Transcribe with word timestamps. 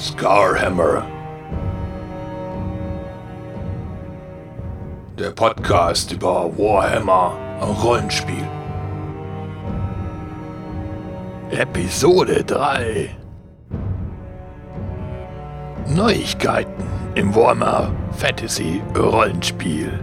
Scarhammer. 0.00 1.06
Der 5.18 5.30
Podcast 5.32 6.10
über 6.12 6.56
Warhammer 6.56 7.36
Rollenspiel. 7.82 8.48
Episode 11.50 12.42
3. 12.44 13.14
Neuigkeiten 15.88 16.82
im 17.14 17.34
Warhammer 17.34 17.90
Fantasy 18.12 18.80
Rollenspiel. 18.96 20.02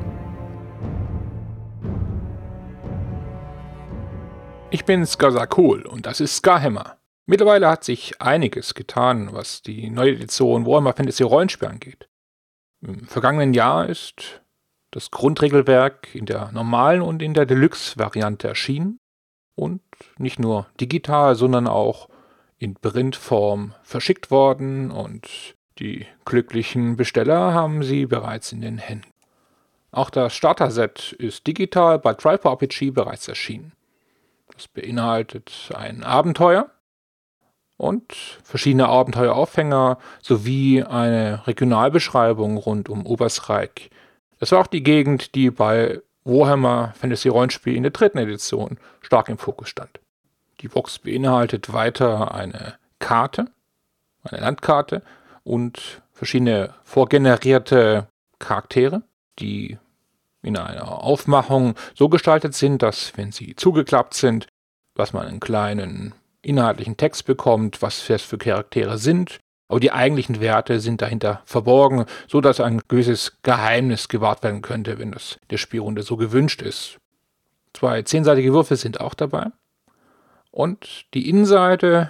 Ich 4.69 4.85
bin 4.85 5.07
Skazakul 5.07 5.87
und 5.87 6.05
das 6.05 6.19
ist 6.19 6.35
Scarhammer. 6.35 6.96
Mittlerweile 7.29 7.67
hat 7.67 7.83
sich 7.83 8.21
einiges 8.21 8.73
getan, 8.73 9.33
was 9.33 9.61
die 9.61 9.89
neue 9.89 10.13
Edition 10.13 10.65
Warhammer 10.65 10.93
Fantasy 10.93 11.23
Rollenspiel 11.23 11.67
angeht. 11.67 12.07
Im 12.81 13.05
vergangenen 13.05 13.53
Jahr 13.53 13.89
ist 13.89 14.41
das 14.91 15.11
Grundregelwerk 15.11 16.15
in 16.15 16.25
der 16.25 16.53
normalen 16.53 17.01
und 17.01 17.21
in 17.21 17.33
der 17.33 17.45
Deluxe-Variante 17.45 18.47
erschienen 18.47 18.97
und 19.55 19.81
nicht 20.17 20.39
nur 20.39 20.67
digital, 20.79 21.35
sondern 21.35 21.67
auch 21.67 22.07
in 22.59 22.75
Printform 22.75 23.73
verschickt 23.83 24.31
worden 24.31 24.89
und 24.89 25.27
die 25.79 26.05
glücklichen 26.23 26.95
Besteller 26.95 27.53
haben 27.53 27.83
sie 27.83 28.05
bereits 28.05 28.53
in 28.53 28.61
den 28.61 28.77
Händen. 28.77 29.11
Auch 29.91 30.09
das 30.09 30.33
Starter-Set 30.33 31.11
ist 31.19 31.45
digital 31.45 31.99
bei 31.99 32.13
Tripo 32.13 32.49
RPG 32.49 32.91
bereits 32.91 33.27
erschienen. 33.27 33.73
Das 34.53 34.69
beinhaltet 34.69 35.71
ein 35.75 36.03
Abenteuer, 36.03 36.71
und 37.77 38.13
verschiedene 38.43 38.89
Abenteueraufhänger 38.89 39.97
sowie 40.21 40.83
eine 40.83 41.45
Regionalbeschreibung 41.47 42.57
rund 42.57 42.89
um 42.89 43.05
Obersreich. 43.05 43.89
Das 44.39 44.51
war 44.51 44.61
auch 44.61 44.67
die 44.67 44.83
Gegend, 44.83 45.35
die 45.35 45.51
bei 45.51 46.01
Warhammer 46.23 46.93
Fantasy 46.99 47.29
Rollenspiel 47.29 47.75
in 47.75 47.83
der 47.83 47.91
dritten 47.91 48.17
Edition 48.17 48.77
stark 49.01 49.29
im 49.29 49.37
Fokus 49.37 49.69
stand. 49.69 49.99
Die 50.61 50.67
Box 50.67 50.99
beinhaltet 50.99 51.71
weiter 51.71 52.33
eine 52.33 52.75
Karte, 52.99 53.47
eine 54.23 54.41
Landkarte 54.41 55.03
und 55.43 56.01
verschiedene 56.11 56.73
vorgenerierte 56.83 58.07
Charaktere, 58.39 59.03
die 59.39 59.77
in 60.41 60.57
einer 60.57 61.03
Aufmachung 61.03 61.75
so 61.93 62.09
gestaltet 62.09 62.55
sind, 62.55 62.81
dass, 62.81 63.15
wenn 63.17 63.31
sie 63.31 63.55
zugeklappt 63.55 64.13
sind, 64.13 64.47
dass 64.95 65.13
man 65.13 65.27
einen 65.27 65.39
kleinen 65.39 66.13
inhaltlichen 66.47 66.97
Text 66.97 67.25
bekommt, 67.25 67.81
was 67.81 68.05
das 68.07 68.21
für 68.21 68.37
Charaktere 68.37 68.97
sind. 68.97 69.39
Aber 69.69 69.79
die 69.79 69.91
eigentlichen 69.91 70.39
Werte 70.39 70.79
sind 70.79 71.01
dahinter 71.01 71.41
verborgen, 71.45 72.05
so 72.27 72.39
dass 72.39 72.61
ein 72.61 72.81
gewisses 72.87 73.37
Geheimnis 73.43 74.07
gewahrt 74.07 74.43
werden 74.43 74.61
könnte, 74.61 74.97
wenn 74.97 75.11
das 75.11 75.37
der 75.49 75.57
Spielrunde 75.57 76.03
so 76.03 76.15
gewünscht 76.15 76.61
ist. 76.61 76.97
Zwei 77.73 78.01
zehnseitige 78.03 78.53
Würfel 78.53 78.77
sind 78.77 79.01
auch 79.01 79.13
dabei. 79.13 79.47
Und 80.51 81.05
die 81.13 81.29
Innenseite, 81.29 82.09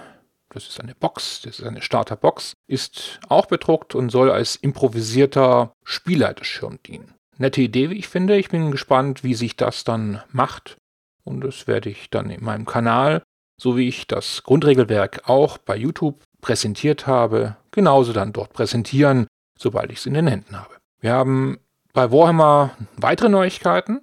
das 0.50 0.68
ist 0.68 0.80
eine 0.80 0.94
Box, 0.94 1.42
das 1.42 1.58
ist 1.58 1.66
eine 1.66 1.82
Starterbox, 1.82 2.54
ist 2.68 3.20
auch 3.28 3.46
bedruckt 3.46 3.94
und 3.94 4.10
soll 4.10 4.30
als 4.30 4.56
improvisierter 4.56 5.72
Spielleiterschirm 5.84 6.78
dienen. 6.86 7.14
Nette 7.36 7.60
Idee, 7.60 7.90
wie 7.90 7.98
ich 7.98 8.08
finde. 8.08 8.36
Ich 8.36 8.48
bin 8.48 8.70
gespannt, 8.70 9.22
wie 9.24 9.34
sich 9.34 9.56
das 9.56 9.84
dann 9.84 10.22
macht. 10.30 10.76
Und 11.24 11.42
das 11.42 11.66
werde 11.66 11.90
ich 11.90 12.08
dann 12.08 12.30
in 12.30 12.42
meinem 12.42 12.64
Kanal 12.64 13.22
so 13.58 13.76
wie 13.76 13.88
ich 13.88 14.06
das 14.06 14.44
Grundregelwerk 14.44 15.28
auch 15.28 15.58
bei 15.58 15.76
YouTube 15.76 16.22
präsentiert 16.40 17.06
habe, 17.06 17.56
genauso 17.72 18.12
dann 18.12 18.32
dort 18.32 18.52
präsentieren, 18.52 19.26
sobald 19.58 19.90
ich 19.90 19.98
es 19.98 20.06
in 20.06 20.14
den 20.14 20.28
Händen 20.28 20.58
habe. 20.58 20.76
Wir 21.00 21.12
haben 21.12 21.58
bei 21.92 22.10
Warhammer 22.12 22.70
weitere 22.96 23.28
Neuigkeiten. 23.28 24.00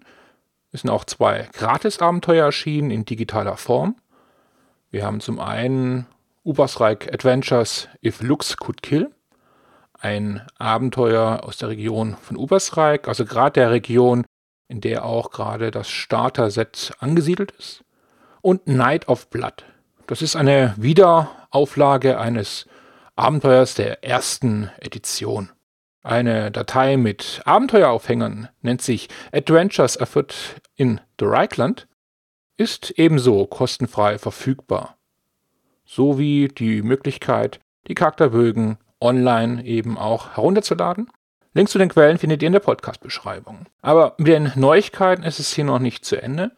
Es 0.71 0.81
sind 0.81 0.89
auch 0.89 1.05
zwei 1.05 1.47
Gratis-Abenteuer 1.53 2.45
erschienen 2.45 2.91
in 2.91 3.05
digitaler 3.05 3.55
Form. 3.55 3.95
Wir 4.91 5.05
haben 5.05 5.21
zum 5.21 5.39
einen 5.39 6.05
Ubersreich 6.43 7.11
Adventures 7.11 7.87
If 8.03 8.21
Lux 8.21 8.57
Could 8.57 8.81
Kill, 8.81 9.09
ein 9.99 10.41
Abenteuer 10.57 11.43
aus 11.43 11.57
der 11.57 11.69
Region 11.69 12.17
von 12.21 12.35
Ubersreich, 12.35 13.07
also 13.07 13.25
gerade 13.25 13.53
der 13.53 13.71
Region, 13.71 14.25
in 14.67 14.81
der 14.81 15.05
auch 15.05 15.31
gerade 15.31 15.71
das 15.71 15.89
Starter-Set 15.89 16.93
angesiedelt 16.99 17.51
ist 17.51 17.85
und 18.45 18.67
Night 18.67 19.07
of 19.07 19.31
Blood. 19.31 19.65
Das 20.05 20.21
ist 20.21 20.35
eine 20.35 20.75
Wiederauflage 20.77 22.19
eines 22.19 22.67
Abenteuers 23.15 23.73
der 23.73 24.03
ersten 24.03 24.69
Edition. 24.81 25.49
Eine 26.03 26.51
Datei 26.51 26.95
mit 26.95 27.41
Abenteueraufhängern 27.45 28.49
nennt 28.61 28.83
sich 28.83 29.09
Adventures 29.31 29.99
Afoot 29.99 30.61
in 30.75 31.01
the 31.19 31.25
Reichland, 31.25 31.87
ist 32.55 32.91
ebenso 32.91 33.47
kostenfrei 33.47 34.19
verfügbar. 34.19 34.95
Sowie 35.83 36.47
die 36.47 36.83
Möglichkeit, 36.83 37.59
die 37.87 37.95
Charakterbögen 37.95 38.77
online 39.01 39.65
eben 39.65 39.97
auch 39.97 40.35
herunterzuladen. 40.35 41.09
Links 41.55 41.71
zu 41.71 41.79
den 41.79 41.89
Quellen 41.89 42.19
findet 42.19 42.43
ihr 42.43 42.47
in 42.47 42.53
der 42.53 42.59
Podcast-Beschreibung. 42.59 43.65
Aber 43.81 44.13
mit 44.19 44.27
den 44.27 44.51
Neuigkeiten 44.53 45.23
ist 45.23 45.39
es 45.39 45.51
hier 45.51 45.65
noch 45.65 45.79
nicht 45.79 46.05
zu 46.05 46.21
Ende. 46.21 46.51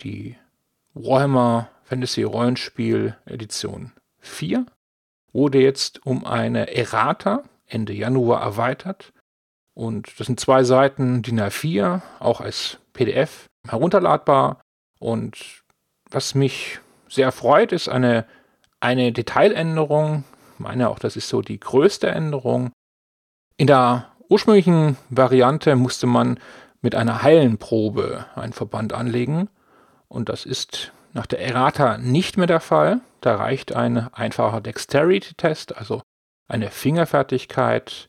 Die 0.00 0.38
Warhammer 0.94 1.70
Fantasy 1.84 2.22
Rollenspiel 2.22 3.16
Edition 3.24 3.92
4 4.20 4.66
wurde 5.32 5.58
jetzt 5.58 6.04
um 6.06 6.24
eine 6.26 6.74
Errata 6.74 7.44
Ende 7.66 7.94
Januar 7.94 8.42
erweitert. 8.42 9.12
Und 9.74 10.18
das 10.18 10.26
sind 10.26 10.38
zwei 10.38 10.64
Seiten 10.64 11.22
DIN 11.22 11.40
A4, 11.40 12.02
auch 12.18 12.42
als 12.42 12.78
PDF 12.92 13.46
herunterladbar. 13.66 14.60
Und 14.98 15.62
was 16.10 16.34
mich 16.34 16.80
sehr 17.08 17.32
freut, 17.32 17.72
ist 17.72 17.88
eine, 17.88 18.26
eine 18.80 19.12
Detailänderung. 19.12 20.24
Ich 20.54 20.60
meine 20.60 20.90
auch, 20.90 20.98
das 20.98 21.16
ist 21.16 21.28
so 21.28 21.40
die 21.40 21.58
größte 21.58 22.08
Änderung. 22.08 22.72
In 23.56 23.66
der 23.66 24.12
ursprünglichen 24.28 24.96
Variante 25.08 25.74
musste 25.76 26.06
man 26.06 26.38
mit 26.82 26.94
einer 26.94 27.22
Heilenprobe 27.22 28.26
einen 28.34 28.52
Verband 28.52 28.92
anlegen. 28.92 29.48
Und 30.12 30.28
das 30.28 30.44
ist 30.44 30.92
nach 31.14 31.24
der 31.24 31.40
Errata 31.40 31.96
nicht 31.96 32.36
mehr 32.36 32.46
der 32.46 32.60
Fall. 32.60 33.00
Da 33.22 33.36
reicht 33.36 33.74
ein 33.74 34.12
einfacher 34.12 34.60
Dexterity-Test, 34.60 35.74
also 35.74 36.02
eine 36.48 36.70
Fingerfertigkeit, 36.70 38.08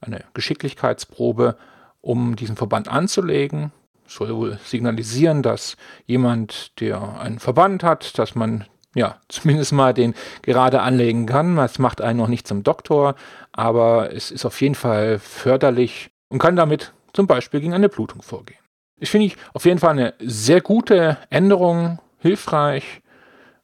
eine 0.00 0.22
Geschicklichkeitsprobe, 0.32 1.56
um 2.00 2.36
diesen 2.36 2.54
Verband 2.54 2.86
anzulegen. 2.86 3.72
Das 4.04 4.14
soll 4.14 4.32
wohl 4.36 4.60
signalisieren, 4.64 5.42
dass 5.42 5.76
jemand, 6.06 6.78
der 6.78 7.18
einen 7.18 7.40
Verband 7.40 7.82
hat, 7.82 8.16
dass 8.16 8.36
man 8.36 8.66
ja 8.94 9.18
zumindest 9.28 9.72
mal 9.72 9.92
den 9.92 10.14
gerade 10.42 10.82
anlegen 10.82 11.26
kann. 11.26 11.56
Das 11.56 11.80
macht 11.80 12.00
einen 12.00 12.20
noch 12.20 12.28
nicht 12.28 12.46
zum 12.46 12.62
Doktor, 12.62 13.16
aber 13.50 14.14
es 14.14 14.30
ist 14.30 14.44
auf 14.44 14.60
jeden 14.60 14.76
Fall 14.76 15.18
förderlich 15.18 16.12
und 16.28 16.38
kann 16.38 16.54
damit 16.54 16.92
zum 17.12 17.26
Beispiel 17.26 17.58
gegen 17.58 17.74
eine 17.74 17.88
Blutung 17.88 18.22
vorgehen. 18.22 18.60
Ich 19.00 19.10
finde 19.10 19.26
ich 19.26 19.36
auf 19.54 19.64
jeden 19.64 19.78
Fall 19.78 19.92
eine 19.92 20.14
sehr 20.20 20.60
gute 20.60 21.16
Änderung, 21.30 21.98
hilfreich. 22.18 23.00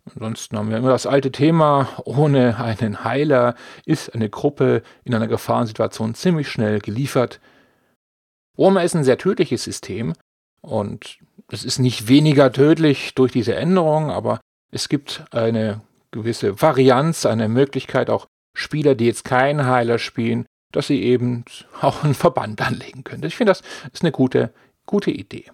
Ansonsten 0.07 0.57
haben 0.57 0.71
wir 0.71 0.79
immer 0.79 0.89
das 0.89 1.07
alte 1.07 1.31
Thema, 1.31 1.89
ohne 2.05 2.59
einen 2.59 3.05
Heiler 3.05 3.55
ist 3.85 4.15
eine 4.15 4.31
Gruppe 4.31 4.83
in 5.05 5.15
einer 5.15 5.27
Gefahrensituation 5.29 6.15
ziemlich 6.15 6.49
schnell 6.49 6.79
geliefert. 6.79 7.41
Warhammer 8.57 8.83
ist 8.83 8.95
ein 8.95 9.05
sehr 9.05 9.19
tödliches 9.19 9.63
System 9.63 10.15
und 10.63 11.19
es 11.51 11.65
ist 11.65 11.81
nicht 11.81 12.09
weniger 12.09 12.51
tödlich 12.51 13.15
durch 13.15 13.33
diese 13.33 13.57
Änderung, 13.57 14.11
aber 14.11 14.41
es 14.71 14.89
gibt 14.89 15.25
eine 15.33 15.83
gewisse 16.13 16.63
Varianz, 16.63 17.27
eine 17.27 17.49
Möglichkeit, 17.49 18.09
auch 18.09 18.27
Spieler, 18.55 18.95
die 18.95 19.05
jetzt 19.05 19.25
keinen 19.27 19.67
Heiler 19.67 19.99
spielen, 19.99 20.47
dass 20.73 20.87
sie 20.87 21.03
eben 21.03 21.45
auch 21.83 22.05
einen 22.05 22.15
Verband 22.15 22.63
anlegen 22.67 23.05
können. 23.05 23.25
Ich 23.25 23.37
finde, 23.37 23.51
das 23.51 23.63
ist 23.93 24.03
eine 24.03 24.13
gute 24.13 24.55
Gute 24.87 25.11
Idee. 25.11 25.51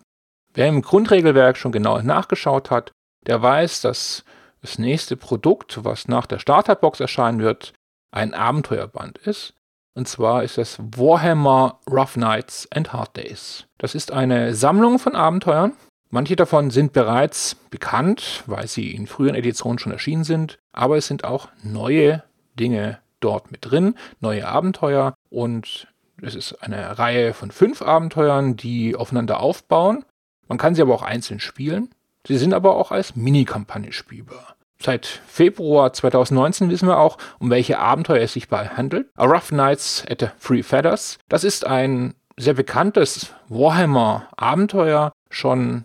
Wer 0.54 0.68
im 0.68 0.82
Grundregelwerk 0.82 1.56
schon 1.56 1.72
genau 1.72 2.00
nachgeschaut 2.00 2.70
hat, 2.70 2.92
der 3.26 3.40
weiß, 3.40 3.80
dass 3.80 4.24
das 4.60 4.78
nächste 4.78 5.16
Produkt, 5.16 5.84
was 5.84 6.08
nach 6.08 6.26
der 6.26 6.38
Starterbox 6.38 7.00
erscheinen 7.00 7.40
wird, 7.40 7.72
ein 8.12 8.34
Abenteuerband 8.34 9.18
ist. 9.18 9.54
Und 9.94 10.08
zwar 10.08 10.42
ist 10.42 10.58
es 10.58 10.78
Warhammer 10.78 11.80
Rough 11.90 12.16
Nights 12.16 12.68
and 12.70 12.92
Hard 12.92 13.16
Days. 13.16 13.66
Das 13.78 13.94
ist 13.94 14.10
eine 14.10 14.54
Sammlung 14.54 14.98
von 14.98 15.14
Abenteuern. 15.14 15.72
Manche 16.10 16.36
davon 16.36 16.70
sind 16.70 16.92
bereits 16.92 17.54
bekannt, 17.54 18.44
weil 18.46 18.68
sie 18.68 18.94
in 18.94 19.06
früheren 19.06 19.34
Editionen 19.34 19.78
schon 19.78 19.92
erschienen 19.92 20.24
sind, 20.24 20.58
aber 20.72 20.96
es 20.98 21.06
sind 21.06 21.24
auch 21.24 21.48
neue 21.62 22.22
Dinge 22.58 22.98
dort 23.20 23.50
mit 23.50 23.70
drin, 23.70 23.94
neue 24.20 24.46
Abenteuer 24.46 25.14
und 25.30 25.88
es 26.22 26.34
ist 26.34 26.62
eine 26.62 26.98
Reihe 26.98 27.34
von 27.34 27.50
fünf 27.50 27.82
Abenteuern, 27.82 28.56
die 28.56 28.94
aufeinander 28.94 29.40
aufbauen. 29.40 30.04
Man 30.48 30.58
kann 30.58 30.74
sie 30.74 30.82
aber 30.82 30.94
auch 30.94 31.02
einzeln 31.02 31.40
spielen. 31.40 31.90
Sie 32.26 32.38
sind 32.38 32.54
aber 32.54 32.76
auch 32.76 32.92
als 32.92 33.16
Minikampagne 33.16 33.92
spielbar. 33.92 34.54
Seit 34.80 35.06
Februar 35.06 35.92
2019 35.92 36.70
wissen 36.70 36.88
wir 36.88 36.98
auch, 36.98 37.18
um 37.38 37.50
welche 37.50 37.78
Abenteuer 37.78 38.22
es 38.22 38.32
sich 38.32 38.48
bei 38.48 38.68
handelt. 38.68 39.08
A 39.16 39.24
Rough 39.24 39.52
Nights 39.52 40.04
at 40.08 40.20
the 40.20 40.28
Three 40.40 40.62
Feathers. 40.62 41.18
Das 41.28 41.44
ist 41.44 41.66
ein 41.66 42.14
sehr 42.36 42.54
bekanntes 42.54 43.34
Warhammer-Abenteuer, 43.48 45.12
schon 45.30 45.84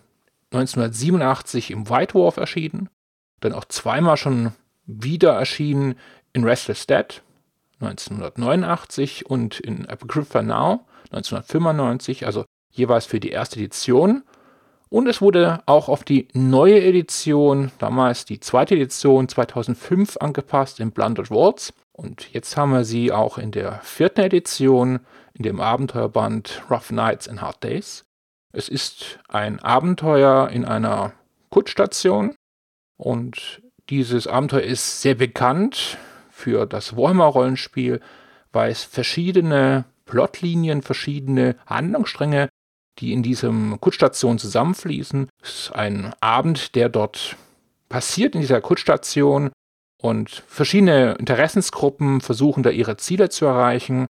1987 0.52 1.70
im 1.70 1.90
White 1.90 2.12
Dwarf 2.12 2.36
erschienen, 2.38 2.88
dann 3.40 3.52
auch 3.52 3.66
zweimal 3.66 4.16
schon 4.16 4.52
wieder 4.86 5.32
erschienen 5.32 5.96
in 6.32 6.44
Restless 6.44 6.86
Dead 6.86 7.22
1989 7.80 9.26
und 9.26 9.60
in 9.60 9.86
Apocrypha 9.86 10.42
Now 10.42 10.86
1995, 11.10 12.26
also 12.26 12.44
jeweils 12.70 13.06
für 13.06 13.20
die 13.20 13.30
erste 13.30 13.58
Edition. 13.58 14.22
Und 14.90 15.06
es 15.06 15.20
wurde 15.20 15.62
auch 15.66 15.88
auf 15.88 16.02
die 16.02 16.28
neue 16.32 16.82
Edition, 16.82 17.70
damals 17.78 18.24
die 18.24 18.40
zweite 18.40 18.74
Edition 18.74 19.28
2005 19.28 20.16
angepasst 20.18 20.80
in 20.80 20.92
Blundered 20.92 21.30
Walls. 21.30 21.74
Und 21.92 22.32
jetzt 22.32 22.56
haben 22.56 22.72
wir 22.72 22.84
sie 22.84 23.12
auch 23.12 23.38
in 23.38 23.50
der 23.50 23.80
vierten 23.82 24.20
Edition, 24.20 25.00
in 25.34 25.42
dem 25.42 25.60
Abenteuerband 25.60 26.62
Rough 26.70 26.90
Nights 26.90 27.28
and 27.28 27.42
Hard 27.42 27.62
Days. 27.62 28.04
Es 28.52 28.68
ist 28.68 29.18
ein 29.28 29.60
Abenteuer 29.60 30.48
in 30.48 30.64
einer 30.64 31.12
Kutschstation 31.50 32.34
und 32.96 33.62
dieses 33.90 34.26
Abenteuer 34.26 34.62
ist 34.62 35.02
sehr 35.02 35.14
bekannt 35.14 35.98
für 36.38 36.66
das 36.66 36.96
Warhammer-Rollenspiel, 36.96 38.00
weil 38.52 38.70
es 38.70 38.84
verschiedene 38.84 39.84
Plotlinien, 40.06 40.82
verschiedene 40.82 41.56
Handlungsstränge 41.66 42.48
die 42.98 43.12
in 43.12 43.22
diesem 43.22 43.80
Kutschstation 43.80 44.38
zusammenfließen. 44.38 45.28
Es 45.42 45.50
ist 45.50 45.72
ein 45.72 46.14
Abend, 46.20 46.74
der 46.74 46.88
dort 46.88 47.36
passiert 47.88 48.34
in 48.34 48.40
dieser 48.40 48.60
Kutschstation 48.60 49.50
und 50.00 50.42
verschiedene 50.46 51.14
Interessensgruppen 51.14 52.20
versuchen 52.20 52.62
da 52.62 52.70
ihre 52.70 52.96
Ziele 52.96 53.30
zu 53.30 53.46
erreichen. 53.46 54.06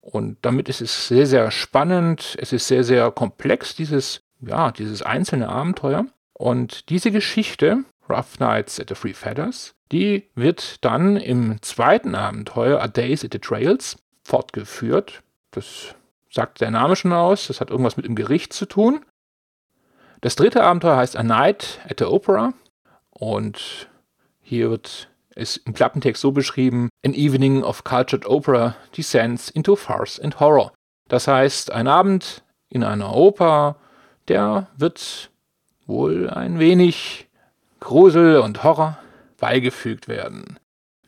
Und 0.00 0.38
damit 0.42 0.68
ist 0.68 0.80
es 0.80 1.08
sehr, 1.08 1.26
sehr 1.26 1.50
spannend. 1.50 2.36
Es 2.38 2.52
ist 2.52 2.66
sehr, 2.66 2.84
sehr 2.84 3.10
komplex, 3.10 3.74
dieses, 3.74 4.20
ja, 4.40 4.70
dieses 4.70 5.02
einzelne 5.02 5.48
Abenteuer. 5.48 6.06
Und 6.34 6.90
diese 6.90 7.10
Geschichte, 7.10 7.84
Rough 8.10 8.38
Nights 8.38 8.78
at 8.80 8.88
the 8.88 8.94
Three 8.94 9.14
Feathers, 9.14 9.72
die 9.94 10.28
wird 10.34 10.84
dann 10.84 11.16
im 11.16 11.62
zweiten 11.62 12.16
Abenteuer, 12.16 12.82
A 12.82 12.88
Days 12.88 13.24
at 13.24 13.32
the 13.32 13.38
Trails, 13.38 13.96
fortgeführt. 14.24 15.22
Das 15.52 15.94
sagt 16.30 16.60
der 16.60 16.72
Name 16.72 16.96
schon 16.96 17.12
aus, 17.12 17.46
das 17.46 17.60
hat 17.60 17.70
irgendwas 17.70 17.96
mit 17.96 18.04
dem 18.04 18.16
Gericht 18.16 18.52
zu 18.52 18.66
tun. 18.66 19.04
Das 20.20 20.34
dritte 20.34 20.64
Abenteuer 20.64 20.96
heißt 20.96 21.16
A 21.16 21.22
Night 21.22 21.78
at 21.88 22.00
the 22.00 22.06
Opera 22.06 22.54
und 23.10 23.88
hier 24.42 24.70
wird 24.70 25.08
es 25.36 25.58
im 25.58 25.74
Klappentext 25.74 26.20
so 26.20 26.32
beschrieben: 26.32 26.88
An 27.04 27.14
evening 27.14 27.62
of 27.62 27.84
cultured 27.84 28.26
opera 28.26 28.74
descends 28.96 29.48
into 29.48 29.76
farce 29.76 30.18
and 30.18 30.40
horror. 30.40 30.72
Das 31.08 31.28
heißt, 31.28 31.70
ein 31.70 31.86
Abend 31.86 32.42
in 32.68 32.82
einer 32.82 33.14
Oper, 33.14 33.76
der 34.26 34.68
wird 34.76 35.30
wohl 35.86 36.30
ein 36.30 36.58
wenig 36.58 37.28
Grusel 37.78 38.38
und 38.38 38.64
Horror 38.64 38.98
beigefügt 39.44 40.08
werden. 40.08 40.58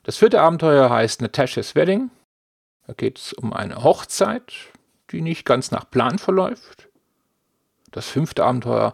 Das 0.03 0.19
vierte 0.19 0.41
Abenteuer 0.41 0.91
heißt 0.91 1.23
Natasha's 1.23 1.75
Wedding. 1.75 2.11
Da 2.87 2.93
geht 2.93 3.19
es 3.19 3.33
um 3.33 3.53
eine 3.53 3.83
Hochzeit 3.83 4.53
die 5.13 5.21
nicht 5.21 5.45
ganz 5.45 5.71
nach 5.71 5.89
Plan 5.91 6.19
verläuft. 6.19 6.89
Das 7.91 8.09
fünfte 8.09 8.45
Abenteuer 8.45 8.93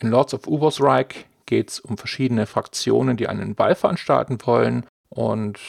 in 0.00 0.10
Lords 0.10 0.34
of 0.34 0.46
Ubersreich 0.46 1.26
geht 1.46 1.70
es 1.70 1.80
um 1.80 1.96
verschiedene 1.96 2.46
Fraktionen, 2.46 3.16
die 3.16 3.28
einen 3.28 3.54
Ball 3.54 3.74
veranstalten 3.74 4.38
wollen. 4.44 4.86
Und 5.08 5.60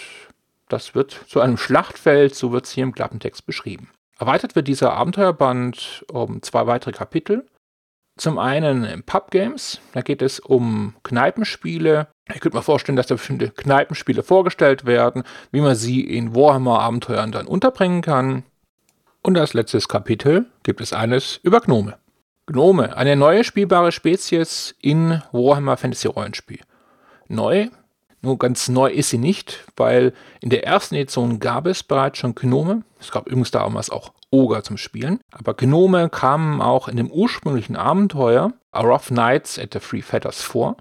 das 0.70 0.96
wird 0.96 1.12
zu 1.28 1.42
einem 1.42 1.58
Schlachtfeld, 1.58 2.36
so 2.36 2.52
wird 2.52 2.66
es 2.66 2.72
hier 2.72 2.84
im 2.84 2.94
Klappentext 2.94 3.46
beschrieben. 3.46 3.90
Erweitert 4.18 4.56
wird 4.56 4.68
dieser 4.68 4.94
Abenteuerband 4.94 6.06
um 6.12 6.42
zwei 6.42 6.66
weitere 6.68 6.94
Kapitel. 6.94 7.46
Zum 8.18 8.40
einen 8.40 9.04
Pub 9.04 9.30
Games, 9.30 9.82
da 9.94 10.02
geht 10.02 10.22
es 10.22 10.40
um 10.40 10.96
Kneipenspiele. 11.04 12.08
Ich 12.34 12.40
könnte 12.40 12.58
mir 12.58 12.64
vorstellen, 12.64 12.96
dass 12.96 13.08
da 13.08 13.16
bestimmte 13.16 13.52
Kneipenspiele 13.52 14.24
vorgestellt 14.24 14.86
werden, 14.86 15.24
wie 15.52 15.62
man 15.62 15.76
sie 15.76 16.02
in 16.02 16.36
Warhammer-Abenteuern 16.36 17.32
dann 17.32 17.46
unterbringen 17.46 18.02
kann. 18.02 18.44
Und 19.22 19.38
als 19.38 19.54
letztes 19.54 19.88
Kapitel 19.88 20.46
gibt 20.64 20.82
es 20.82 20.94
eines 20.94 21.40
über 21.44 21.62
Gnome. 21.62 21.98
Gnome, 22.48 22.96
eine 22.96 23.16
neue 23.16 23.44
spielbare 23.44 23.92
Spezies 23.92 24.76
in 24.82 25.22
Warhammer 25.32 25.78
Fantasy 25.78 26.08
Rollenspiel. 26.08 26.60
Neu, 27.28 27.70
nur 28.22 28.40
ganz 28.40 28.70
neu 28.70 28.90
ist 28.90 29.10
sie 29.12 29.18
nicht, 29.20 29.64
weil 29.76 30.14
in 30.42 30.50
der 30.50 30.66
ersten 30.66 30.96
Edition 30.96 31.40
gab 31.40 31.68
es 31.68 31.84
bereits 31.84 32.18
schon 32.18 32.34
Gnome. 32.34 32.84
Es 33.00 33.12
gab 33.12 33.28
übrigens 33.28 33.52
damals 33.52 33.92
auch 33.92 34.14
Oger 34.32 34.64
zum 34.64 34.78
Spielen. 34.78 35.20
Aber 35.32 35.54
Gnome 35.54 36.10
kamen 36.10 36.62
auch 36.62 36.88
in 36.88 36.98
dem 36.98 37.12
ursprünglichen 37.12 37.76
Abenteuer 37.76 38.54
A 38.72 38.82
Rough 38.82 39.12
Nights 39.12 39.60
at 39.60 39.74
the 39.74 39.80
Three 39.80 40.02
Feathers 40.02 40.42
vor. 40.42 40.78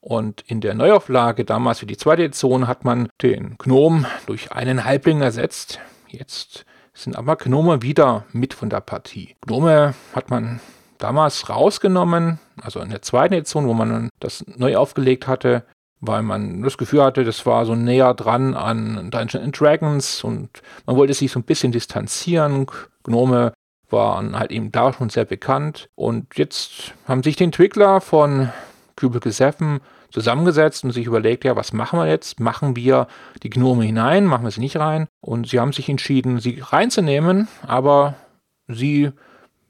Und 0.00 0.42
in 0.46 0.60
der 0.60 0.74
Neuauflage 0.74 1.44
damals 1.44 1.80
für 1.80 1.86
die 1.86 1.96
zweite 1.96 2.24
Edition 2.24 2.66
hat 2.66 2.84
man 2.84 3.08
den 3.22 3.56
Gnom 3.58 4.06
durch 4.26 4.52
einen 4.52 4.84
Halbling 4.84 5.20
ersetzt. 5.20 5.78
Jetzt 6.08 6.64
sind 6.94 7.16
aber 7.16 7.36
Gnome 7.36 7.82
wieder 7.82 8.24
mit 8.32 8.54
von 8.54 8.70
der 8.70 8.80
Partie. 8.80 9.36
Gnome 9.46 9.94
hat 10.14 10.30
man 10.30 10.60
damals 10.98 11.48
rausgenommen, 11.48 12.38
also 12.60 12.80
in 12.80 12.90
der 12.90 13.02
zweiten 13.02 13.34
Edition, 13.34 13.66
wo 13.66 13.74
man 13.74 14.08
das 14.20 14.44
neu 14.46 14.76
aufgelegt 14.76 15.26
hatte, 15.26 15.64
weil 16.00 16.22
man 16.22 16.62
das 16.62 16.78
Gefühl 16.78 17.02
hatte, 17.02 17.24
das 17.24 17.44
war 17.44 17.66
so 17.66 17.74
näher 17.74 18.14
dran 18.14 18.54
an 18.54 19.10
Dungeons 19.10 19.56
Dragons 19.56 20.24
und 20.24 20.48
man 20.86 20.96
wollte 20.96 21.14
sich 21.14 21.30
so 21.30 21.40
ein 21.40 21.44
bisschen 21.44 21.72
distanzieren. 21.72 22.66
Gnome 23.04 23.52
waren 23.90 24.38
halt 24.38 24.50
eben 24.50 24.72
da 24.72 24.92
schon 24.92 25.10
sehr 25.10 25.24
bekannt 25.24 25.88
und 25.94 26.36
jetzt 26.36 26.94
haben 27.06 27.22
sich 27.22 27.36
die 27.36 27.44
Entwickler 27.44 28.00
von 28.00 28.50
Cubicle 29.00 29.32
7 29.32 29.80
zusammengesetzt 30.10 30.84
und 30.84 30.92
sich 30.92 31.06
überlegt, 31.06 31.44
ja, 31.44 31.56
was 31.56 31.72
machen 31.72 31.98
wir 31.98 32.06
jetzt? 32.06 32.40
Machen 32.40 32.76
wir 32.76 33.06
die 33.42 33.50
Gnome 33.50 33.84
hinein, 33.84 34.26
machen 34.26 34.44
wir 34.44 34.50
sie 34.50 34.60
nicht 34.60 34.76
rein? 34.76 35.08
Und 35.20 35.48
sie 35.48 35.58
haben 35.58 35.72
sich 35.72 35.88
entschieden, 35.88 36.40
sie 36.40 36.60
reinzunehmen, 36.60 37.48
aber 37.66 38.14
sie, 38.68 39.10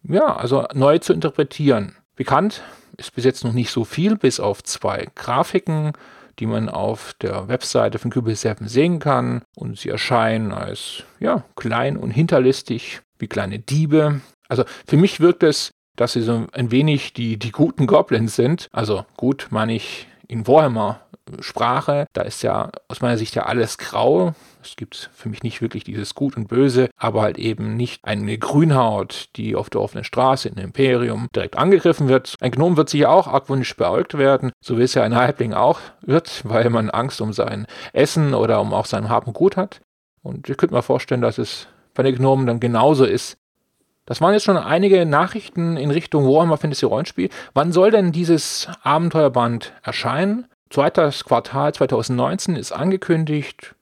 ja, 0.02 0.36
also 0.36 0.66
neu 0.74 0.98
zu 0.98 1.12
interpretieren. 1.12 1.96
Bekannt 2.16 2.62
ist 2.96 3.14
bis 3.14 3.24
jetzt 3.24 3.44
noch 3.44 3.52
nicht 3.52 3.70
so 3.70 3.84
viel, 3.84 4.16
bis 4.16 4.40
auf 4.40 4.62
zwei 4.62 5.08
Grafiken, 5.14 5.92
die 6.38 6.46
man 6.46 6.68
auf 6.68 7.14
der 7.20 7.48
Webseite 7.48 7.98
von 7.98 8.10
Kübel 8.10 8.34
7 8.34 8.66
sehen 8.68 8.98
kann. 8.98 9.42
Und 9.56 9.78
sie 9.78 9.90
erscheinen 9.90 10.52
als, 10.52 11.04
ja, 11.18 11.44
klein 11.56 11.96
und 11.96 12.10
hinterlistig, 12.10 13.00
wie 13.18 13.28
kleine 13.28 13.58
Diebe. 13.58 14.20
Also 14.48 14.64
für 14.86 14.96
mich 14.96 15.20
wirkt 15.20 15.42
es 15.42 15.72
dass 16.00 16.14
sie 16.14 16.22
so 16.22 16.46
ein 16.52 16.70
wenig 16.70 17.12
die, 17.12 17.36
die 17.36 17.52
guten 17.52 17.86
Goblins 17.86 18.34
sind. 18.34 18.68
Also 18.72 19.04
gut, 19.18 19.48
meine 19.50 19.74
ich 19.74 20.08
in 20.28 20.46
Warhammer 20.46 21.00
Sprache. 21.40 22.06
Da 22.14 22.22
ist 22.22 22.42
ja 22.42 22.70
aus 22.88 23.02
meiner 23.02 23.18
Sicht 23.18 23.34
ja 23.34 23.44
alles 23.44 23.76
grau. 23.76 24.34
Es 24.62 24.76
gibt 24.76 25.10
für 25.12 25.28
mich 25.28 25.42
nicht 25.42 25.60
wirklich 25.60 25.84
dieses 25.84 26.14
Gut 26.14 26.36
und 26.36 26.48
Böse, 26.48 26.88
aber 26.96 27.22
halt 27.22 27.38
eben 27.38 27.76
nicht 27.76 28.04
eine 28.04 28.36
Grünhaut, 28.38 29.28
die 29.36 29.54
auf 29.54 29.68
der 29.70 29.82
offenen 29.82 30.04
Straße 30.04 30.48
in 30.48 30.56
Imperium 30.56 31.28
direkt 31.34 31.56
angegriffen 31.56 32.08
wird. 32.08 32.34
Ein 32.40 32.50
Gnom 32.50 32.76
wird 32.76 32.88
sicher 32.88 33.10
auch 33.10 33.26
argwöhnisch 33.26 33.76
beäugt 33.76 34.16
werden, 34.16 34.52
so 34.64 34.78
wie 34.78 34.82
es 34.82 34.94
ja 34.94 35.02
ein 35.02 35.14
Halbling 35.14 35.52
auch 35.52 35.80
wird, 36.00 36.42
weil 36.48 36.70
man 36.70 36.90
Angst 36.90 37.20
um 37.20 37.32
sein 37.32 37.66
Essen 37.92 38.34
oder 38.34 38.60
um 38.60 38.72
auch 38.72 38.86
sein 38.86 39.10
Hab 39.10 39.26
und 39.26 39.34
Gut 39.34 39.56
hat. 39.56 39.80
Und 40.22 40.48
ich 40.48 40.56
könnte 40.56 40.74
mir 40.74 40.82
vorstellen, 40.82 41.22
dass 41.22 41.38
es 41.38 41.68
bei 41.94 42.02
den 42.02 42.16
Gnomen 42.16 42.46
dann 42.46 42.60
genauso 42.60 43.04
ist. 43.04 43.36
Das 44.10 44.20
waren 44.20 44.32
jetzt 44.32 44.42
schon 44.42 44.56
einige 44.56 45.06
Nachrichten 45.06 45.76
in 45.76 45.92
Richtung 45.92 46.24
Warhammer 46.26 46.56
Fantasy 46.56 46.84
Rollenspiel. 46.84 47.28
Wann 47.54 47.70
soll 47.70 47.92
denn 47.92 48.10
dieses 48.10 48.66
Abenteuerband 48.82 49.72
erscheinen? 49.84 50.46
Zweites 50.68 51.24
Quartal 51.24 51.72
2019 51.72 52.56
ist 52.56 52.72
angekündigt. 52.72 53.76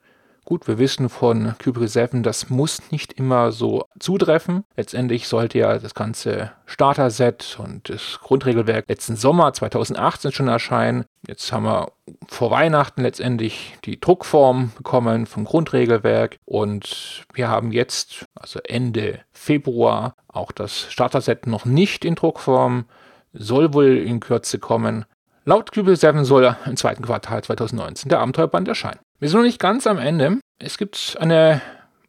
Gut, 0.49 0.67
wir 0.67 0.79
wissen 0.79 1.11
von 1.11 1.55
Kubrick 1.63 1.91
7, 1.91 2.23
das 2.23 2.49
muss 2.49 2.91
nicht 2.91 3.13
immer 3.13 3.53
so 3.53 3.85
zutreffen. 3.99 4.65
Letztendlich 4.79 5.29
sollte 5.29 5.59
ja 5.59 5.79
das 5.79 5.93
ganze 5.93 6.53
Starter-Set 6.65 7.59
und 7.63 7.91
das 7.91 8.19
Grundregelwerk 8.23 8.89
letzten 8.89 9.15
Sommer 9.15 9.53
2018 9.53 10.33
schon 10.33 10.49
erscheinen. 10.49 11.05
Jetzt 11.27 11.53
haben 11.53 11.65
wir 11.65 11.93
vor 12.29 12.51
Weihnachten 12.51 13.03
letztendlich 13.03 13.77
die 13.85 14.01
Druckform 14.01 14.73
bekommen 14.75 15.27
vom 15.27 15.45
Grundregelwerk 15.45 16.39
und 16.47 17.27
wir 17.35 17.49
haben 17.49 17.71
jetzt, 17.71 18.25
also 18.35 18.59
Ende 18.65 19.21
Februar, 19.33 20.15
auch 20.29 20.51
das 20.51 20.91
Starter-Set 20.91 21.47
noch 21.47 21.67
nicht 21.67 22.07
in 22.07 22.15
Druckform, 22.15 22.87
soll 23.35 23.75
wohl 23.75 23.99
in 23.99 24.21
Kürze 24.21 24.59
kommen. 24.59 25.05
Laut 25.45 25.73
Kübel 25.73 25.95
7 25.95 26.25
soll 26.25 26.57
im 26.65 26.77
zweiten 26.79 27.05
Quartal 27.05 27.45
2019 27.45 28.09
der 28.09 28.21
Abenteuerband 28.21 28.67
erscheinen. 28.67 29.01
Wir 29.21 29.29
sind 29.29 29.39
noch 29.39 29.47
nicht 29.47 29.59
ganz 29.59 29.89
am 29.89 29.99
Ende. 29.99 30.39
Es 30.61 30.79
gibt 30.79 31.17
eine 31.19 31.61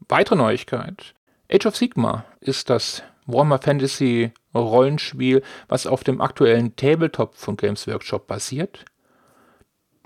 weitere 0.07 0.35
Neuigkeit. 0.35 1.15
Age 1.51 1.65
of 1.65 1.75
Sigma 1.75 2.25
ist 2.39 2.69
das 2.69 3.01
Warhammer 3.25 3.57
Fantasy 3.59 4.31
Rollenspiel, 4.53 5.41
was 5.67 5.87
auf 5.87 6.03
dem 6.03 6.21
aktuellen 6.21 6.75
Tabletop 6.75 7.33
von 7.35 7.57
Games 7.57 7.87
Workshop 7.87 8.27
basiert. 8.27 8.85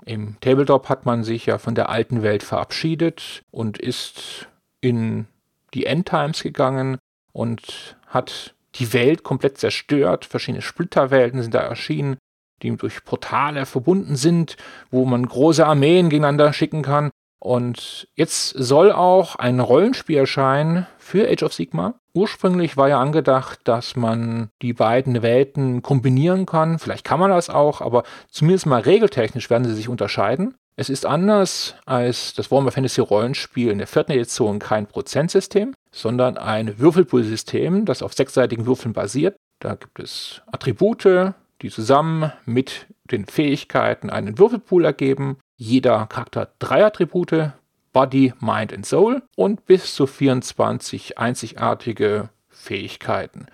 Im 0.06 0.40
Tabletop 0.40 0.88
hat 0.88 1.04
man 1.04 1.24
sich 1.24 1.44
ja 1.44 1.58
von 1.58 1.74
der 1.74 1.90
alten 1.90 2.22
Welt 2.22 2.42
verabschiedet 2.42 3.42
und 3.50 3.76
ist 3.76 4.48
in 4.80 5.26
die 5.74 5.84
Endtimes 5.84 6.42
gegangen 6.42 6.96
und 7.32 7.96
hat 8.06 8.54
die 8.76 8.94
Welt 8.94 9.24
komplett 9.24 9.58
zerstört. 9.58 10.24
Verschiedene 10.24 10.62
Splitterwelten 10.62 11.42
sind 11.42 11.54
da 11.54 11.60
erschienen, 11.60 12.16
die 12.62 12.76
durch 12.76 13.04
Portale 13.04 13.66
verbunden 13.66 14.16
sind, 14.16 14.56
wo 14.90 15.04
man 15.04 15.26
große 15.26 15.66
Armeen 15.66 16.08
gegeneinander 16.08 16.52
schicken 16.52 16.82
kann. 16.82 17.10
Und 17.44 18.08
jetzt 18.14 18.50
soll 18.50 18.90
auch 18.90 19.36
ein 19.36 19.60
Rollenspiel 19.60 20.16
erscheinen 20.16 20.86
für 20.96 21.28
Age 21.30 21.42
of 21.42 21.52
Sigma. 21.52 21.94
Ursprünglich 22.14 22.78
war 22.78 22.88
ja 22.88 23.00
angedacht, 23.00 23.60
dass 23.64 23.96
man 23.96 24.48
die 24.62 24.72
beiden 24.72 25.20
Welten 25.20 25.82
kombinieren 25.82 26.46
kann. 26.46 26.78
Vielleicht 26.78 27.04
kann 27.04 27.20
man 27.20 27.30
das 27.30 27.50
auch, 27.50 27.82
aber 27.82 28.04
zumindest 28.30 28.64
mal 28.64 28.80
regeltechnisch 28.80 29.50
werden 29.50 29.64
sie 29.64 29.74
sich 29.74 29.90
unterscheiden. 29.90 30.54
Es 30.76 30.88
ist 30.88 31.04
anders 31.04 31.76
als 31.84 32.34
das 32.34 32.50
Warhammer 32.50 32.72
Fantasy 32.72 33.00
Rollenspiel 33.00 33.70
in 33.70 33.78
der 33.78 33.86
vierten 33.86 34.12
Edition 34.12 34.58
kein 34.58 34.86
Prozentsystem, 34.86 35.74
sondern 35.92 36.38
ein 36.38 36.78
Würfelpool-System, 36.78 37.84
das 37.84 38.02
auf 38.02 38.14
sechsseitigen 38.14 38.66
Würfeln 38.66 38.92
basiert. 38.92 39.36
Da 39.60 39.74
gibt 39.74 40.00
es 40.00 40.40
Attribute, 40.46 41.34
die 41.64 41.70
zusammen 41.70 42.30
mit 42.44 42.86
den 43.10 43.24
Fähigkeiten 43.24 44.10
einen 44.10 44.38
Würfelpool 44.38 44.84
ergeben. 44.84 45.38
Jeder 45.56 46.06
Charakter 46.08 46.42
hat 46.42 46.56
drei 46.58 46.84
Attribute, 46.84 47.52
Body, 47.94 48.34
Mind 48.38 48.74
und 48.74 48.84
Soul 48.84 49.22
und 49.34 49.64
bis 49.64 49.94
zu 49.94 50.06
24 50.06 51.16
einzigartige 51.16 52.28
Fähigkeiten, 52.50 53.46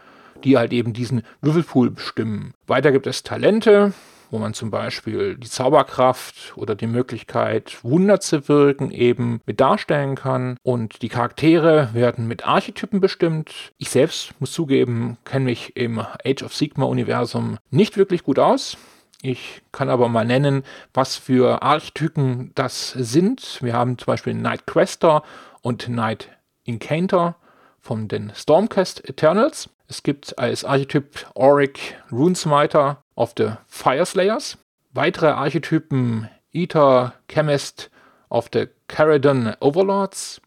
die 0.42 0.58
halt 0.58 0.72
eben 0.72 0.92
diesen 0.92 1.22
Würfelpool 1.40 1.92
bestimmen. 1.92 2.52
Weiter 2.66 2.90
gibt 2.90 3.06
es 3.06 3.22
Talente, 3.22 3.92
wo 4.30 4.38
man 4.38 4.54
zum 4.54 4.70
Beispiel 4.70 5.36
die 5.36 5.48
Zauberkraft 5.48 6.52
oder 6.56 6.74
die 6.74 6.86
Möglichkeit, 6.86 7.82
Wunder 7.82 8.20
zu 8.20 8.48
wirken, 8.48 8.90
eben 8.90 9.40
mit 9.46 9.60
darstellen 9.60 10.14
kann. 10.14 10.56
Und 10.62 11.02
die 11.02 11.08
Charaktere 11.08 11.90
werden 11.92 12.26
mit 12.28 12.46
Archetypen 12.46 13.00
bestimmt. 13.00 13.72
Ich 13.78 13.90
selbst 13.90 14.32
muss 14.40 14.52
zugeben, 14.52 15.18
kenne 15.24 15.46
mich 15.46 15.76
im 15.76 15.98
Age 15.98 16.42
of 16.42 16.54
Sigma-Universum 16.54 17.58
nicht 17.70 17.96
wirklich 17.96 18.22
gut 18.22 18.38
aus. 18.38 18.76
Ich 19.22 19.60
kann 19.72 19.90
aber 19.90 20.08
mal 20.08 20.24
nennen, 20.24 20.62
was 20.94 21.16
für 21.16 21.62
Archetypen 21.62 22.52
das 22.54 22.90
sind. 22.92 23.58
Wir 23.60 23.74
haben 23.74 23.98
zum 23.98 24.06
Beispiel 24.06 24.34
Night 24.34 24.66
Quester 24.66 25.22
und 25.60 25.88
Night 25.88 26.30
Incanter 26.64 27.36
von 27.80 28.08
den 28.08 28.32
Stormcast 28.34 29.06
Eternals. 29.08 29.68
Es 29.90 30.04
gibt 30.04 30.38
als 30.38 30.64
Archetyp 30.64 31.26
Auric 31.34 31.96
Runesmiter 32.12 33.02
of 33.16 33.34
the 33.36 33.54
Fireslayers. 33.66 34.56
Weitere 34.94 35.30
Archetypen 35.32 36.30
Eater 36.52 37.14
Chemist 37.26 37.90
of 38.28 38.48
the 38.52 38.68
Caradon 38.86 39.56
Overlords. 39.60 40.40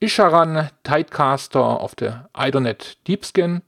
Isharan 0.00 0.70
Tidecaster 0.84 1.82
of 1.82 1.92
the 1.98 2.22
Idonet 2.34 2.96
Deepskin. 3.06 3.60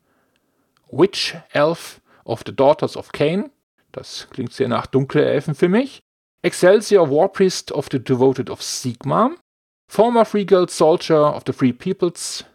Witch 0.90 1.37
Elf 1.52 2.00
of 2.25 2.42
the 2.46 2.52
Daughters 2.52 2.96
of 2.96 3.12
Cain. 3.12 3.50
Das 3.92 4.26
klingt 4.30 4.54
sehr 4.54 4.68
nach 4.68 4.87
dunkle 4.87 5.23
Elfen 5.23 5.54
für 5.54 5.68
mich. 5.68 6.02
Excelsior 6.40 7.11
Warpriest 7.11 7.73
of 7.73 7.88
the 7.92 8.02
Devoted 8.02 8.49
of 8.49 8.62
Sigma. 8.62 9.32
Former 9.87 10.25
Free 10.25 10.46
Guild 10.46 10.70
Soldier 10.70 11.37
of 11.37 11.42
the 11.46 11.52
Free 11.52 11.75
Peoples. 11.75 12.46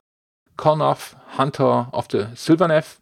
Konov 0.59 1.15
Hunter 1.37 1.87
of 1.93 2.07
the 2.11 2.25
Sylvaneth. 2.35 2.99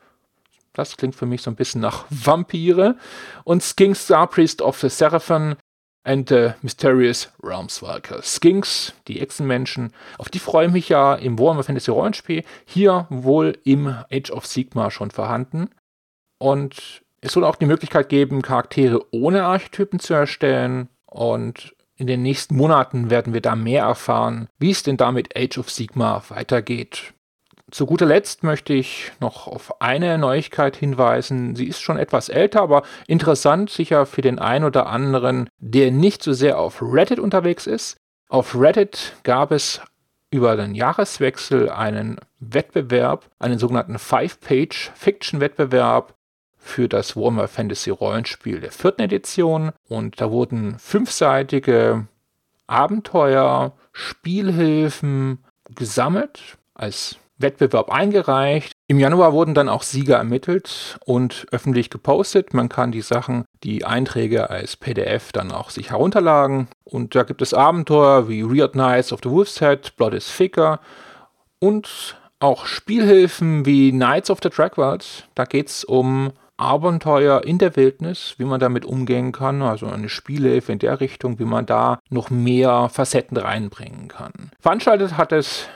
Das 0.73 0.95
klingt 0.95 1.15
für 1.15 1.25
mich 1.25 1.41
so 1.41 1.49
ein 1.49 1.55
bisschen 1.55 1.81
nach 1.81 2.05
Vampire. 2.11 2.97
Und 3.45 3.63
Skinks 3.63 4.05
Star 4.05 4.27
Priest 4.27 4.61
of 4.61 4.79
the 4.79 4.89
Seraphim 4.89 5.55
and 6.03 6.29
the 6.29 6.51
Mysterious 6.61 7.31
Realmswalker. 7.41 8.21
Skinks, 8.21 8.93
die 9.07 9.21
Echsenmenschen, 9.21 9.91
auf 10.19 10.29
die 10.29 10.37
freue 10.37 10.67
ich 10.67 10.71
mich 10.71 10.89
ja 10.89 11.15
im 11.15 11.39
Warhammer 11.39 11.63
Fantasy 11.63 11.89
Rollenspiel. 11.89 12.43
Hier 12.65 13.07
wohl 13.09 13.57
im 13.63 13.87
Age 14.11 14.29
of 14.29 14.45
Sigma 14.45 14.91
schon 14.91 15.09
vorhanden. 15.09 15.71
Und 16.37 17.01
es 17.21 17.33
soll 17.33 17.43
auch 17.43 17.55
die 17.55 17.65
Möglichkeit 17.65 18.09
geben, 18.09 18.43
Charaktere 18.43 19.03
ohne 19.09 19.45
Archetypen 19.45 19.99
zu 19.99 20.13
erstellen. 20.13 20.89
Und 21.07 21.75
in 21.95 22.05
den 22.05 22.21
nächsten 22.21 22.55
Monaten 22.55 23.09
werden 23.09 23.33
wir 23.33 23.41
da 23.41 23.55
mehr 23.55 23.85
erfahren, 23.85 24.47
wie 24.59 24.69
es 24.69 24.83
denn 24.83 24.97
da 24.97 25.11
mit 25.11 25.35
Age 25.35 25.57
of 25.57 25.71
Sigma 25.71 26.21
weitergeht. 26.29 27.15
Zu 27.69 27.85
guter 27.85 28.05
Letzt 28.05 28.43
möchte 28.43 28.73
ich 28.73 29.11
noch 29.19 29.47
auf 29.47 29.81
eine 29.81 30.17
Neuigkeit 30.17 30.77
hinweisen. 30.77 31.57
Sie 31.57 31.67
ist 31.67 31.81
schon 31.81 31.97
etwas 31.97 32.29
älter, 32.29 32.61
aber 32.61 32.83
interessant 33.07 33.69
sicher 33.69 34.05
für 34.05 34.21
den 34.21 34.39
einen 34.39 34.63
oder 34.63 34.87
anderen, 34.87 35.49
der 35.59 35.91
nicht 35.91 36.23
so 36.23 36.31
sehr 36.31 36.59
auf 36.59 36.81
Reddit 36.81 37.19
unterwegs 37.19 37.67
ist. 37.67 37.97
Auf 38.29 38.57
Reddit 38.57 39.17
gab 39.23 39.51
es 39.51 39.81
über 40.31 40.55
den 40.55 40.75
Jahreswechsel 40.75 41.69
einen 41.69 42.21
Wettbewerb, 42.39 43.29
einen 43.39 43.59
sogenannten 43.59 43.99
Five-Page-Fiction-Wettbewerb 43.99 46.13
für 46.57 46.87
das 46.87 47.17
Warhammer 47.17 47.49
Fantasy 47.49 47.89
Rollenspiel 47.89 48.61
der 48.61 48.71
vierten 48.71 49.01
Edition. 49.01 49.73
Und 49.89 50.21
da 50.21 50.31
wurden 50.31 50.79
fünfseitige 50.79 52.07
Abenteuer, 52.65 53.73
Spielhilfen 53.91 55.43
gesammelt 55.75 56.57
als 56.73 57.17
Wettbewerb 57.37 57.91
eingereicht. 57.91 58.73
Im 58.87 58.99
Januar 58.99 59.33
wurden 59.33 59.53
dann 59.53 59.69
auch 59.69 59.83
Sieger 59.83 60.17
ermittelt 60.17 60.97
und 61.05 61.45
öffentlich 61.51 61.89
gepostet. 61.89 62.53
Man 62.53 62.69
kann 62.69 62.91
die 62.91 63.01
Sachen, 63.01 63.45
die 63.63 63.85
Einträge 63.85 64.49
als 64.49 64.77
PDF 64.77 65.31
dann 65.31 65.51
auch 65.51 65.69
sich 65.69 65.91
herunterladen. 65.91 66.67
Und 66.83 67.15
da 67.15 67.23
gibt 67.23 67.41
es 67.41 67.53
Abenteuer 67.53 68.29
wie 68.29 68.43
Weird 68.43 68.73
Knights 68.73 69.11
of 69.11 69.19
the 69.23 69.29
Wolf's 69.29 69.59
Head, 69.59 69.95
Blood 69.97 70.13
is 70.13 70.35
Thicker 70.35 70.79
und 71.59 72.17
auch 72.39 72.65
Spielhilfen 72.65 73.65
wie 73.65 73.91
Knights 73.91 74.29
of 74.29 74.39
the 74.41 74.49
Dragworld. 74.49 75.27
Da 75.35 75.45
geht 75.45 75.69
es 75.69 75.83
um 75.83 76.31
Abenteuer 76.57 77.43
in 77.43 77.59
der 77.59 77.75
Wildnis, 77.75 78.33
wie 78.37 78.45
man 78.45 78.59
damit 78.59 78.83
umgehen 78.83 79.31
kann, 79.31 79.61
also 79.61 79.85
eine 79.85 80.09
Spielhilfe 80.09 80.71
in 80.71 80.79
der 80.79 80.99
Richtung, 80.99 81.37
wie 81.39 81.45
man 81.45 81.67
da 81.67 81.99
noch 82.09 82.31
mehr 82.31 82.89
Facetten 82.89 83.37
reinbringen 83.37 84.07
kann. 84.07 84.31
Veranstaltet 84.59 85.17
hat 85.17 85.31
es 85.31 85.67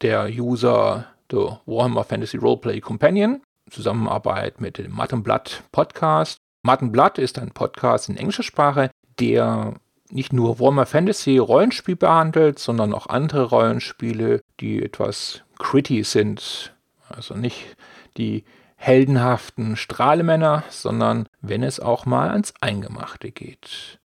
der 0.00 0.28
User 0.30 1.06
The 1.30 1.56
Warhammer 1.66 2.04
Fantasy 2.04 2.36
Roleplay 2.36 2.80
Companion, 2.80 3.42
Zusammenarbeit 3.70 4.60
mit 4.60 4.78
dem 4.78 4.92
Mattenblatt 4.92 5.62
Podcast. 5.72 6.38
Mattenblatt 6.62 7.18
ist 7.18 7.38
ein 7.38 7.52
Podcast 7.52 8.08
in 8.08 8.16
englischer 8.16 8.42
Sprache, 8.42 8.90
der 9.18 9.74
nicht 10.10 10.32
nur 10.32 10.58
Warhammer 10.58 10.86
Fantasy 10.86 11.38
Rollenspiel 11.38 11.96
behandelt, 11.96 12.58
sondern 12.58 12.92
auch 12.92 13.06
andere 13.06 13.44
Rollenspiele, 13.44 14.40
die 14.58 14.82
etwas 14.82 15.42
gritty 15.58 16.02
sind. 16.02 16.74
Also 17.08 17.34
nicht 17.34 17.76
die 18.16 18.44
heldenhaften 18.76 19.76
Strahlemänner, 19.76 20.64
sondern 20.70 21.26
wenn 21.40 21.62
es 21.62 21.80
auch 21.80 22.06
mal 22.06 22.30
ans 22.30 22.54
Eingemachte 22.60 23.30
geht. 23.30 23.98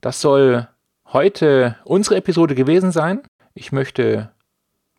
Das 0.00 0.20
soll 0.20 0.68
heute 1.12 1.76
unsere 1.84 2.16
Episode 2.16 2.54
gewesen 2.54 2.90
sein. 2.90 3.22
Ich 3.54 3.70
möchte 3.70 4.32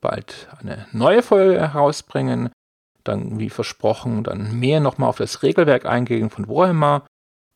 bald 0.03 0.47
eine 0.59 0.85
neue 0.91 1.23
Folge 1.23 1.59
herausbringen. 1.59 2.49
Dann, 3.03 3.39
wie 3.39 3.49
versprochen, 3.49 4.23
dann 4.23 4.59
mehr 4.59 4.79
nochmal 4.79 5.09
auf 5.09 5.17
das 5.17 5.41
Regelwerk 5.41 5.85
eingehen 5.85 6.29
von 6.29 6.47
Warhammer 6.47 7.05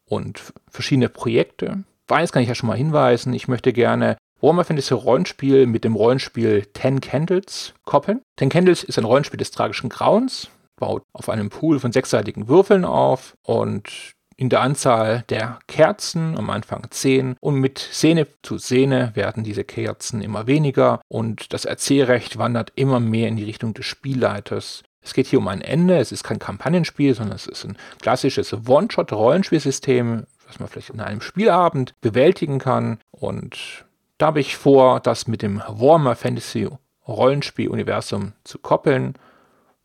und 0.09 0.41
verschiedene 0.69 1.09
Projekte. 1.09 1.83
Eines 2.09 2.31
kann 2.31 2.41
ich 2.41 2.49
ja 2.49 2.55
schon 2.55 2.67
mal 2.67 2.77
hinweisen. 2.77 3.33
Ich 3.33 3.47
möchte 3.47 3.71
gerne 3.71 4.17
Warhammer 4.41 4.63
Fantasy 4.65 4.93
Rollenspiel 4.93 5.67
mit 5.67 5.83
dem 5.83 5.95
Rollenspiel 5.95 6.65
Ten 6.73 7.01
Candles 7.01 7.73
koppeln. 7.85 8.21
Ten 8.37 8.49
Candles 8.49 8.83
ist 8.83 8.97
ein 8.97 9.05
Rollenspiel 9.05 9.37
des 9.37 9.51
tragischen 9.51 9.89
Grauens, 9.89 10.49
baut 10.79 11.03
auf 11.13 11.29
einem 11.29 11.49
Pool 11.49 11.79
von 11.79 11.91
sechsseitigen 11.91 12.47
Würfeln 12.47 12.85
auf 12.85 13.35
und 13.43 14.13
in 14.37 14.49
der 14.49 14.61
Anzahl 14.61 15.23
der 15.29 15.59
Kerzen, 15.67 16.37
am 16.37 16.51
Anfang 16.51 16.85
zehn, 16.91 17.35
und 17.39 17.55
mit 17.55 17.79
Szene 17.79 18.27
zu 18.43 18.59
Szene 18.59 19.11
werden 19.15 19.43
diese 19.43 19.63
Kerzen 19.63 20.21
immer 20.21 20.45
weniger 20.45 21.01
und 21.07 21.53
das 21.53 21.65
Erzählrecht 21.65 22.37
wandert 22.37 22.71
immer 22.75 22.99
mehr 22.99 23.27
in 23.27 23.35
die 23.35 23.43
Richtung 23.43 23.73
des 23.73 23.87
Spielleiters. 23.87 24.83
Es 25.01 25.13
geht 25.13 25.27
hier 25.27 25.39
um 25.39 25.47
ein 25.47 25.61
Ende, 25.61 25.97
es 25.97 26.11
ist 26.11 26.23
kein 26.23 26.37
Kampagnenspiel, 26.37 27.15
sondern 27.15 27.35
es 27.35 27.47
ist 27.47 27.65
ein 27.65 27.77
klassisches 27.99 28.53
One-Shot-Rollenspielsystem, 28.53 30.27
was 30.45 30.59
man 30.59 30.69
vielleicht 30.69 30.91
in 30.91 30.99
einem 30.99 31.21
Spielabend 31.21 31.95
bewältigen 32.01 32.59
kann. 32.59 32.99
Und 33.11 33.85
da 34.17 34.27
habe 34.27 34.39
ich 34.39 34.57
vor, 34.57 34.99
das 34.99 35.27
mit 35.27 35.41
dem 35.41 35.61
Warmer 35.67 36.15
Fantasy 36.15 36.67
Rollenspiel-Universum 37.07 38.33
zu 38.43 38.59
koppeln. 38.59 39.13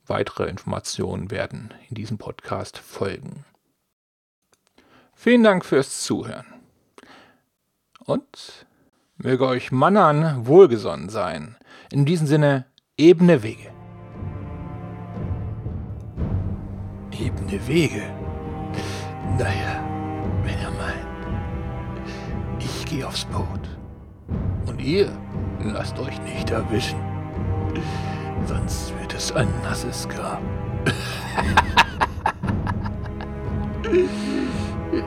Weitere 0.06 0.48
Informationen 0.48 1.30
werden 1.30 1.72
in 1.88 1.94
diesem 1.94 2.18
Podcast 2.18 2.78
folgen. 2.78 3.44
Vielen 5.22 5.44
Dank 5.44 5.64
fürs 5.64 6.02
Zuhören. 6.02 6.46
Und 8.04 8.66
möge 9.18 9.46
euch 9.46 9.70
Mannern 9.70 10.48
wohlgesonnen 10.48 11.10
sein. 11.10 11.56
In 11.92 12.04
diesem 12.04 12.26
Sinne, 12.26 12.66
ebene 12.96 13.44
Wege. 13.44 13.70
Ebene 17.12 17.68
Wege? 17.68 18.02
Naja, 19.38 19.86
wenn 20.42 20.58
er 20.58 20.72
meint. 20.72 21.06
Ich 22.58 22.84
geh 22.86 23.04
aufs 23.04 23.24
Boot. 23.26 23.78
Und 24.66 24.80
ihr 24.80 25.08
lasst 25.62 25.96
euch 26.00 26.20
nicht 26.22 26.50
erwischen. 26.50 26.98
Sonst 28.44 28.92
wird 28.98 29.14
es 29.14 29.30
ein 29.30 29.46
nasses 29.62 30.08
Grab. 30.08 30.42
是 34.92 35.02